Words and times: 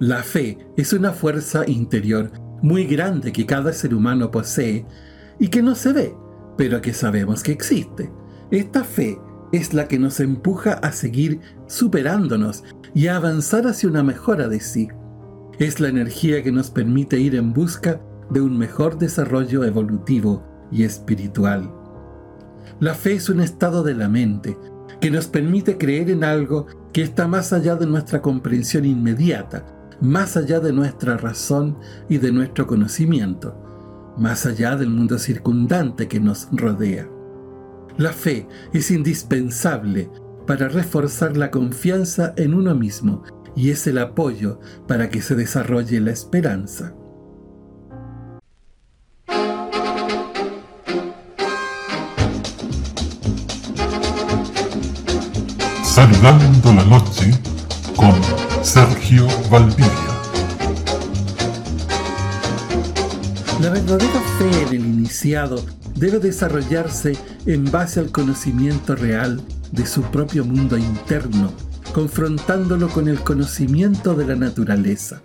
La 0.00 0.22
fe 0.22 0.56
es 0.78 0.94
una 0.94 1.12
fuerza 1.12 1.68
interior 1.68 2.32
muy 2.62 2.86
grande 2.86 3.32
que 3.32 3.44
cada 3.44 3.70
ser 3.74 3.94
humano 3.94 4.30
posee 4.30 4.86
y 5.38 5.48
que 5.48 5.60
no 5.60 5.74
se 5.74 5.92
ve, 5.92 6.14
pero 6.56 6.80
que 6.80 6.94
sabemos 6.94 7.42
que 7.42 7.52
existe. 7.52 8.10
Esta 8.50 8.82
fe 8.82 9.20
es 9.52 9.74
la 9.74 9.88
que 9.88 9.98
nos 9.98 10.18
empuja 10.20 10.72
a 10.72 10.92
seguir 10.92 11.40
superándonos 11.66 12.64
y 12.94 13.08
a 13.08 13.16
avanzar 13.16 13.66
hacia 13.66 13.90
una 13.90 14.02
mejora 14.02 14.48
de 14.48 14.60
sí. 14.60 14.88
Es 15.58 15.80
la 15.80 15.88
energía 15.88 16.42
que 16.42 16.50
nos 16.50 16.70
permite 16.70 17.20
ir 17.20 17.34
en 17.34 17.52
busca 17.52 18.00
de 18.30 18.40
un 18.40 18.56
mejor 18.56 18.96
desarrollo 18.96 19.64
evolutivo 19.64 20.42
y 20.72 20.84
espiritual. 20.84 21.70
La 22.80 22.94
fe 22.94 23.16
es 23.16 23.28
un 23.28 23.40
estado 23.40 23.82
de 23.82 23.92
la 23.92 24.08
mente 24.08 24.56
que 24.98 25.10
nos 25.10 25.26
permite 25.26 25.76
creer 25.76 26.08
en 26.08 26.24
algo 26.24 26.66
que 26.94 27.02
está 27.02 27.28
más 27.28 27.52
allá 27.52 27.76
de 27.76 27.84
nuestra 27.84 28.22
comprensión 28.22 28.86
inmediata, 28.86 29.76
más 30.00 30.36
allá 30.36 30.60
de 30.60 30.72
nuestra 30.72 31.16
razón 31.16 31.76
y 32.08 32.18
de 32.18 32.32
nuestro 32.32 32.66
conocimiento, 32.66 33.54
más 34.16 34.46
allá 34.46 34.76
del 34.76 34.90
mundo 34.90 35.18
circundante 35.18 36.08
que 36.08 36.20
nos 36.20 36.48
rodea. 36.52 37.08
La 37.96 38.12
fe 38.12 38.46
es 38.72 38.90
indispensable 38.90 40.10
para 40.46 40.68
reforzar 40.68 41.36
la 41.36 41.50
confianza 41.50 42.32
en 42.36 42.54
uno 42.54 42.74
mismo 42.74 43.22
y 43.54 43.70
es 43.70 43.86
el 43.86 43.98
apoyo 43.98 44.60
para 44.86 45.10
que 45.10 45.20
se 45.20 45.34
desarrolle 45.34 46.00
la 46.00 46.12
esperanza. 46.12 46.94
Saludando 55.82 56.72
la 56.72 56.84
noche 56.84 57.32
con 57.96 58.49
Sergio 58.62 59.26
Valdivia. 59.50 59.88
La 63.62 63.70
verdadera 63.70 64.20
fe 64.38 64.50
en 64.62 64.68
el 64.68 64.86
iniciado 64.86 65.64
debe 65.94 66.18
desarrollarse 66.18 67.16
en 67.46 67.70
base 67.70 68.00
al 68.00 68.10
conocimiento 68.10 68.94
real 68.96 69.40
de 69.72 69.86
su 69.86 70.02
propio 70.02 70.44
mundo 70.44 70.76
interno, 70.76 71.52
confrontándolo 71.94 72.88
con 72.90 73.08
el 73.08 73.20
conocimiento 73.20 74.14
de 74.14 74.26
la 74.26 74.36
naturaleza. 74.36 75.22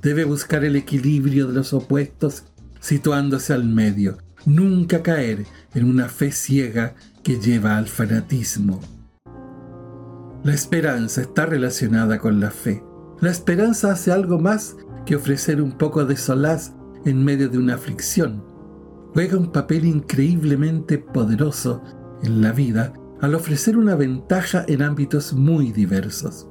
Debe 0.00 0.24
buscar 0.24 0.64
el 0.64 0.76
equilibrio 0.76 1.48
de 1.48 1.54
los 1.54 1.72
opuestos 1.72 2.44
situándose 2.80 3.52
al 3.52 3.64
medio, 3.64 4.18
nunca 4.46 5.02
caer 5.02 5.46
en 5.74 5.84
una 5.84 6.08
fe 6.08 6.30
ciega 6.30 6.94
que 7.24 7.40
lleva 7.40 7.76
al 7.76 7.88
fanatismo. 7.88 8.80
La 10.48 10.54
esperanza 10.54 11.20
está 11.20 11.44
relacionada 11.44 12.18
con 12.18 12.40
la 12.40 12.50
fe. 12.50 12.82
La 13.20 13.30
esperanza 13.30 13.92
hace 13.92 14.12
algo 14.12 14.38
más 14.38 14.78
que 15.04 15.14
ofrecer 15.14 15.60
un 15.60 15.72
poco 15.72 16.06
de 16.06 16.16
solaz 16.16 16.72
en 17.04 17.22
medio 17.22 17.50
de 17.50 17.58
una 17.58 17.74
aflicción. 17.74 18.42
Juega 19.12 19.36
un 19.36 19.52
papel 19.52 19.84
increíblemente 19.84 20.96
poderoso 20.96 21.82
en 22.22 22.40
la 22.40 22.52
vida 22.52 22.94
al 23.20 23.34
ofrecer 23.34 23.76
una 23.76 23.94
ventaja 23.94 24.64
en 24.68 24.80
ámbitos 24.80 25.34
muy 25.34 25.70
diversos. 25.70 26.48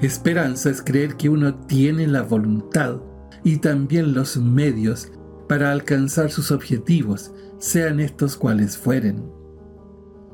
Esperanza 0.00 0.68
es 0.70 0.82
creer 0.82 1.16
que 1.16 1.28
uno 1.28 1.54
tiene 1.66 2.08
la 2.08 2.22
voluntad 2.22 2.96
y 3.44 3.58
también 3.58 4.14
los 4.14 4.36
medios 4.36 5.12
para 5.48 5.70
alcanzar 5.70 6.32
sus 6.32 6.50
objetivos, 6.50 7.32
sean 7.60 8.00
estos 8.00 8.36
cuales 8.36 8.76
fueren. 8.76 9.30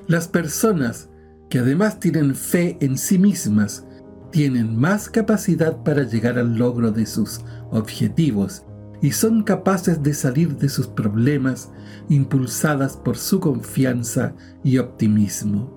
Las 0.07 0.27
personas 0.27 1.11
que 1.49 1.59
además 1.59 2.01
tienen 2.01 2.35
fe 2.35 2.77
en 2.81 2.99
sí 2.99 3.19
mismas, 3.19 3.87
tienen 4.31 4.77
más 4.77 5.09
capacidad 5.09 5.83
para 5.83 6.03
llegar 6.03 6.39
al 6.39 6.57
logro 6.57 6.91
de 6.93 7.07
sus 7.07 7.41
objetivos 7.71 8.65
y 9.01 9.13
son 9.13 9.43
capaces 9.43 10.03
de 10.03 10.13
salir 10.13 10.57
de 10.57 10.69
sus 10.69 10.87
problemas 10.87 11.71
impulsadas 12.09 12.97
por 12.97 13.17
su 13.17 13.41
confianza 13.41 14.35
y 14.65 14.79
optimismo. 14.79 15.75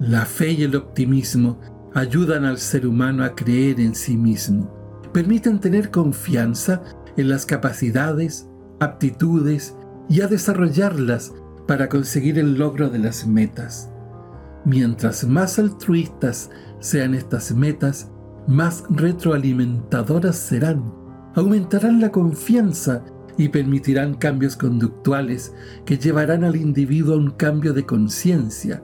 La 0.00 0.24
fe 0.24 0.52
y 0.52 0.62
el 0.62 0.76
optimismo 0.76 1.60
ayudan 1.94 2.44
al 2.44 2.58
ser 2.58 2.86
humano 2.86 3.24
a 3.24 3.34
creer 3.34 3.80
en 3.80 3.94
sí 3.94 4.16
mismo, 4.16 4.72
permiten 5.12 5.60
tener 5.60 5.90
confianza 5.90 6.82
en 7.16 7.28
las 7.28 7.44
capacidades, 7.44 8.48
aptitudes 8.80 9.76
y 10.08 10.22
a 10.22 10.26
desarrollarlas 10.26 11.32
para 11.66 11.88
conseguir 11.88 12.38
el 12.38 12.54
logro 12.54 12.88
de 12.90 12.98
las 12.98 13.26
metas. 13.26 13.90
Mientras 14.64 15.24
más 15.24 15.58
altruistas 15.58 16.50
sean 16.80 17.14
estas 17.14 17.54
metas, 17.54 18.10
más 18.46 18.84
retroalimentadoras 18.90 20.36
serán, 20.36 20.92
aumentarán 21.34 22.00
la 22.00 22.10
confianza 22.10 23.04
y 23.36 23.48
permitirán 23.48 24.14
cambios 24.14 24.56
conductuales 24.56 25.54
que 25.84 25.98
llevarán 25.98 26.44
al 26.44 26.56
individuo 26.56 27.14
a 27.14 27.18
un 27.18 27.30
cambio 27.30 27.72
de 27.72 27.86
conciencia, 27.86 28.82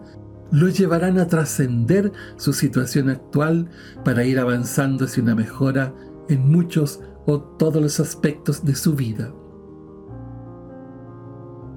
lo 0.51 0.69
llevarán 0.69 1.19
a 1.19 1.27
trascender 1.27 2.13
su 2.37 2.53
situación 2.53 3.11
actual 3.11 3.69
para 4.05 4.25
ir 4.25 4.39
avanzando 4.39 5.05
hacia 5.05 5.23
una 5.23 5.35
mejora 5.35 5.95
en 6.29 6.51
muchos 6.51 7.01
o 7.27 7.41
todos 7.41 7.83
los 7.83 8.01
aspectos 8.01 8.65
de 8.65 8.75
su 8.75 8.95
vida. 8.95 9.33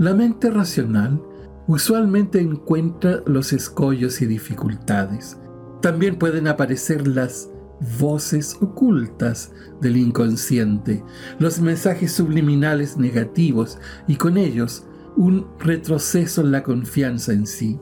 La 0.02 0.16
mente 0.16 0.50
racional 0.50 1.22
usualmente 1.68 2.42
encuentra 2.42 3.22
los 3.28 3.54
escollos 3.54 4.24
y 4.24 4.26
dificultades. 4.26 5.38
También 5.80 6.18
pueden 6.18 6.48
aparecer 6.48 7.08
las 7.08 7.52
voces 8.00 8.58
ocultas 8.62 9.52
del 9.80 9.98
inconsciente, 9.98 11.04
los 11.38 11.62
mensajes 11.62 12.14
subliminales 12.14 12.98
negativos 12.98 13.78
y 14.08 14.16
con 14.16 14.38
ellos 14.38 14.88
un 15.18 15.46
retroceso 15.60 16.42
en 16.42 16.52
la 16.52 16.64
confianza 16.64 17.34
en 17.34 17.46
sí. 17.46 17.80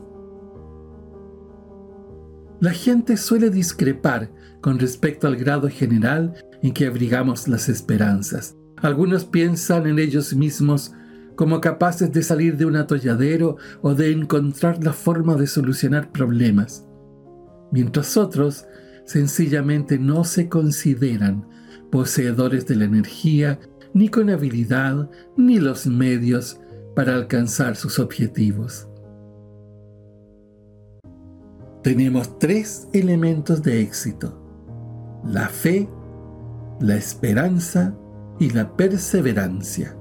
La 2.60 2.72
gente 2.72 3.16
suele 3.16 3.50
discrepar 3.50 4.30
con 4.60 4.78
respecto 4.78 5.26
al 5.26 5.38
grado 5.38 5.70
general 5.70 6.34
en 6.64 6.74
que 6.74 6.86
abrigamos 6.86 7.48
las 7.48 7.70
esperanzas. 7.70 8.58
Algunos 8.76 9.24
piensan 9.24 9.88
en 9.88 10.00
ellos 10.00 10.34
mismos 10.34 10.92
como 11.40 11.62
capaces 11.62 12.12
de 12.12 12.22
salir 12.22 12.58
de 12.58 12.66
un 12.66 12.76
atolladero 12.76 13.56
o 13.82 13.96
de 13.96 14.12
encontrar 14.12 14.84
la 14.84 14.92
forma 14.92 15.36
de 15.36 15.48
solucionar 15.48 16.12
problemas, 16.12 16.86
mientras 17.72 18.18
otros 18.18 18.66
sencillamente 19.06 19.98
no 19.98 20.26
se 20.26 20.50
consideran 20.50 21.48
poseedores 21.94 22.66
de 22.68 22.76
la 22.76 22.84
energía, 22.84 23.58
ni 23.94 24.10
con 24.10 24.30
habilidad, 24.30 25.10
ni 25.38 25.60
los 25.60 25.88
medios 25.88 26.60
para 26.94 27.16
alcanzar 27.16 27.78
sus 27.78 28.00
objetivos. 28.00 28.90
Tenemos 31.84 32.38
tres 32.38 32.90
elementos 32.92 33.64
de 33.64 33.80
éxito, 33.80 34.38
la 35.24 35.48
fe, 35.48 35.88
la 36.82 36.98
esperanza 36.98 37.96
y 38.40 38.50
la 38.50 38.76
perseverancia. 38.76 39.96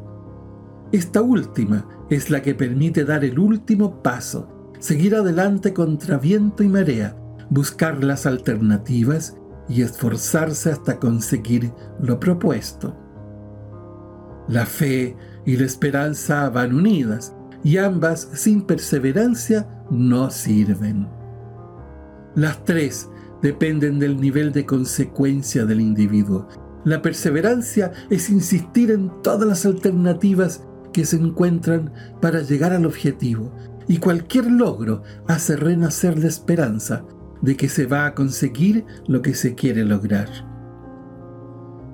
Esta 0.93 1.21
última 1.21 1.87
es 2.09 2.31
la 2.31 2.41
que 2.41 2.55
permite 2.55 3.05
dar 3.05 3.25
el 3.25 3.39
último 3.39 4.03
paso, 4.03 4.73
seguir 4.79 5.15
adelante 5.15 5.75
contra 5.75 6.17
viento 6.17 6.63
y 6.63 6.69
marea, 6.69 7.15
buscar 7.51 8.03
las 8.03 8.25
alternativas 8.25 9.37
y 9.69 9.83
esforzarse 9.83 10.71
hasta 10.71 10.99
conseguir 10.99 11.73
lo 12.01 12.19
propuesto. 12.19 12.97
La 14.49 14.65
fe 14.65 15.15
y 15.45 15.59
la 15.59 15.67
esperanza 15.67 16.49
van 16.49 16.75
unidas 16.75 17.35
y 17.63 17.77
ambas 17.77 18.31
sin 18.33 18.63
perseverancia 18.63 19.69
no 19.91 20.31
sirven. 20.31 21.07
Las 22.35 22.65
tres 22.65 23.11
dependen 23.43 23.99
del 23.99 24.19
nivel 24.19 24.53
de 24.53 24.65
consecuencia 24.65 25.67
del 25.67 25.83
individuo. 25.83 26.49
La 26.85 27.03
perseverancia 27.03 27.93
es 28.09 28.31
insistir 28.31 28.91
en 28.91 29.11
todas 29.23 29.47
las 29.47 29.67
alternativas 29.67 30.63
que 30.99 31.05
se 31.05 31.15
encuentran 31.15 31.93
para 32.21 32.43
llegar 32.43 32.73
al 32.73 32.85
objetivo 32.85 33.53
y 33.87 33.99
cualquier 33.99 34.51
logro 34.51 35.05
hace 35.29 35.55
renacer 35.55 36.19
la 36.19 36.27
esperanza 36.27 37.05
de 37.41 37.57
que 37.57 37.69
se 37.69 37.87
va 37.87 38.07
a 38.07 38.17
conseguir 38.17 38.85
lo 39.07 39.23
que 39.23 39.35
se 39.35 39.55
quiere 39.55 39.85
lograr. 39.85 40.29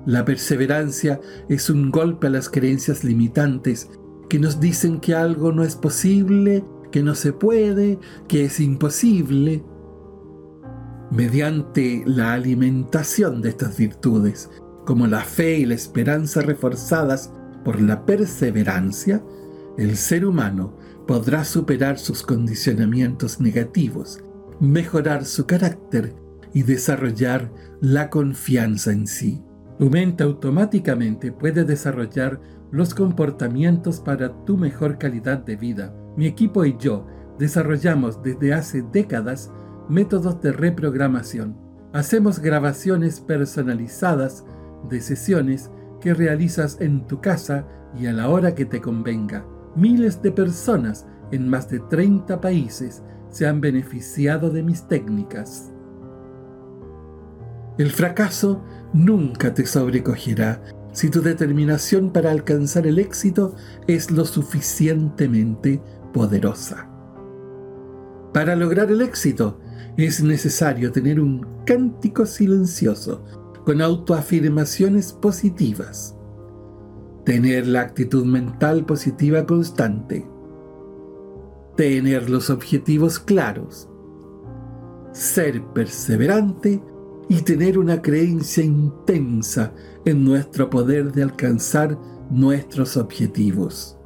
La 0.07 0.25
perseverancia 0.25 1.21
es 1.49 1.69
un 1.69 1.91
golpe 1.91 2.25
a 2.25 2.29
las 2.31 2.49
creencias 2.49 3.03
limitantes 3.03 3.91
que 4.27 4.39
nos 4.39 4.59
dicen 4.59 4.99
que 4.99 5.13
algo 5.13 5.51
no 5.51 5.63
es 5.63 5.75
posible, 5.75 6.65
que 6.91 7.03
no 7.03 7.13
se 7.13 7.31
puede, 7.31 7.99
que 8.27 8.45
es 8.45 8.59
imposible. 8.59 9.63
Mediante 11.11 12.01
la 12.07 12.33
alimentación 12.33 13.43
de 13.43 13.49
estas 13.49 13.77
virtudes, 13.77 14.49
como 14.83 15.05
la 15.05 15.21
fe 15.21 15.59
y 15.59 15.65
la 15.67 15.75
esperanza 15.75 16.41
reforzadas 16.41 17.31
por 17.65 17.81
la 17.81 18.05
perseverancia, 18.05 19.21
el 19.77 19.97
ser 19.97 20.25
humano 20.25 20.77
podrá 21.07 21.43
superar 21.43 21.97
sus 21.97 22.23
condicionamientos 22.23 23.41
negativos, 23.41 24.23
mejorar 24.59 25.25
su 25.25 25.45
carácter 25.47 26.13
y 26.53 26.63
desarrollar 26.63 27.51
la 27.81 28.09
confianza 28.09 28.91
en 28.91 29.07
sí. 29.07 29.43
Tu 29.79 29.89
mente 29.89 30.23
automáticamente 30.23 31.31
puede 31.31 31.65
desarrollar 31.65 32.39
los 32.71 32.93
comportamientos 32.93 33.99
para 33.99 34.45
tu 34.45 34.57
mejor 34.57 34.97
calidad 34.97 35.39
de 35.39 35.55
vida. 35.57 35.93
Mi 36.15 36.27
equipo 36.27 36.63
y 36.65 36.77
yo 36.79 37.07
desarrollamos 37.37 38.21
desde 38.23 38.53
hace 38.53 38.83
décadas 38.93 39.51
métodos 39.89 40.39
de 40.41 40.53
reprogramación. 40.53 41.57
Hacemos 41.93 42.39
grabaciones 42.39 43.19
personalizadas 43.19 44.45
de 44.89 45.01
sesiones 45.01 45.71
que 46.05 46.13
realizas 46.13 46.77
en 46.81 47.07
tu 47.07 47.19
casa 47.19 47.65
y 47.99 48.05
a 48.05 48.13
la 48.13 48.29
hora 48.29 48.53
que 48.53 48.65
te 48.65 48.79
convenga. 48.79 49.43
Miles 49.75 50.21
de 50.21 50.31
personas 50.31 51.07
en 51.31 51.49
más 51.49 51.67
de 51.67 51.79
30 51.79 52.39
países 52.41 53.01
se 53.31 53.47
han 53.47 53.59
beneficiado 53.59 54.51
de 54.51 54.61
mis 54.61 54.87
técnicas. 54.87 55.73
El 57.79 57.89
fracaso 57.89 58.63
nunca 58.93 59.55
te 59.55 59.65
sobrecogerá 59.65 60.61
si 60.91 61.09
tu 61.09 61.23
determinación 61.23 62.11
para 62.11 62.29
alcanzar 62.29 62.85
el 62.85 62.99
éxito 62.99 63.55
es 63.87 64.11
lo 64.11 64.25
suficientemente 64.25 65.81
poderosa. 66.13 66.87
Para 68.31 68.55
lograr 68.55 68.91
el 68.91 69.01
éxito 69.01 69.59
es 69.97 70.21
necesario 70.21 70.91
tener 70.91 71.19
un 71.19 71.47
cántico 71.65 72.27
silencioso 72.27 73.25
con 73.65 73.81
autoafirmaciones 73.81 75.11
positivas, 75.11 76.15
tener 77.25 77.65
la 77.65 77.81
actitud 77.81 78.23
mental 78.23 78.85
positiva 78.85 79.45
constante, 79.45 80.25
tener 81.75 82.29
los 82.29 82.51
objetivos 82.51 83.19
claros, 83.19 83.89
ser 85.11 85.63
perseverante 85.73 86.81
y 87.27 87.41
tener 87.41 87.79
una 87.79 88.01
creencia 88.01 88.63
intensa 88.63 89.73
en 90.05 90.23
nuestro 90.23 90.69
poder 90.69 91.11
de 91.11 91.23
alcanzar 91.23 91.97
nuestros 92.29 92.97
objetivos. 92.97 93.97